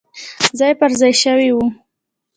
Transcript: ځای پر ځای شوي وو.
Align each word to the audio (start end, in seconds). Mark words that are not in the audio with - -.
ځای 0.59 0.73
پر 0.79 0.91
ځای 0.99 1.13
شوي 1.23 1.49
وو. 1.53 1.65